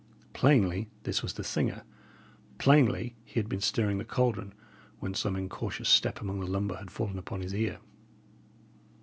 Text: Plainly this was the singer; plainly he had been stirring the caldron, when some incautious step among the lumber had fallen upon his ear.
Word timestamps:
Plainly 0.33 0.89
this 1.03 1.21
was 1.21 1.33
the 1.33 1.43
singer; 1.43 1.83
plainly 2.57 3.13
he 3.23 3.39
had 3.39 3.47
been 3.47 3.61
stirring 3.61 3.99
the 3.99 4.03
caldron, 4.03 4.51
when 4.97 5.13
some 5.13 5.35
incautious 5.35 5.89
step 5.89 6.19
among 6.19 6.39
the 6.39 6.47
lumber 6.47 6.77
had 6.77 6.89
fallen 6.89 7.19
upon 7.19 7.41
his 7.41 7.53
ear. 7.53 7.77